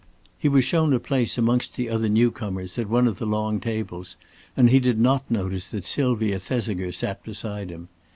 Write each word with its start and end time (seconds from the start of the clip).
He 0.39 0.49
was 0.49 0.65
shown 0.65 0.93
a 0.93 0.99
place 0.99 1.37
amongst 1.37 1.75
the 1.75 1.87
other 1.87 2.09
newcomers 2.09 2.79
at 2.79 2.89
one 2.89 3.07
of 3.07 3.19
the 3.19 3.27
long 3.27 3.59
tables, 3.59 4.17
and 4.57 4.71
he 4.71 4.79
did 4.79 4.99
not 4.99 5.29
notice 5.29 5.69
that 5.69 5.85
Sylvia 5.85 6.39
Thesiger 6.39 6.91
sat 6.91 7.21
beside 7.23 7.69
him. 7.69 7.87